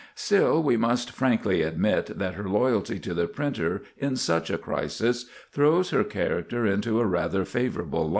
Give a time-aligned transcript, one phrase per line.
[0.15, 5.27] '"Still we must frankly admit that her loyalty to the printer in such a crisis
[5.51, 8.09] throws her character into a rather favorable light.